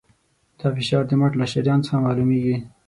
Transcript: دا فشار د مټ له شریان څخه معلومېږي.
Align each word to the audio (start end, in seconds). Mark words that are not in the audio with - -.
دا 0.59 0.67
فشار 0.75 1.03
د 1.07 1.11
مټ 1.21 1.31
له 1.39 1.45
شریان 1.53 1.79
څخه 1.85 1.97
معلومېږي. 2.05 2.55